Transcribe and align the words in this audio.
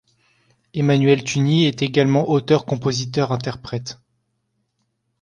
Emmanuel 0.73 1.23
Tugny 1.23 1.65
est 1.67 1.83
également 1.83 2.27
auteur-compositeur-interprète. 2.31 3.99